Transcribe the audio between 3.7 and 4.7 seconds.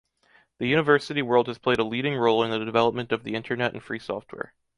and free software.